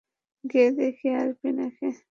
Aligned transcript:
গিয়ে 0.43 0.69
দেখে 0.77 1.09
আসবি 1.21 1.49
নাকি? 1.57 1.87